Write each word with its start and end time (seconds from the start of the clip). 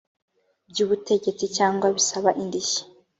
by 0.69 0.79
ubutegetsi 0.85 1.45
cyangwa 1.57 1.85
bisaba 1.95 2.29
indishyi 2.41 2.81